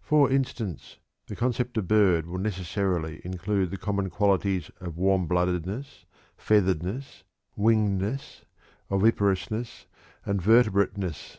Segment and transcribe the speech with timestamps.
[0.00, 6.04] For instance, the concept of "bird" will necessarily include the common qualities of warm bloodedness,
[6.38, 7.24] featheredness,
[7.58, 8.42] wingedness,
[8.92, 9.86] oviparousness,
[10.24, 11.38] and vertebratedness.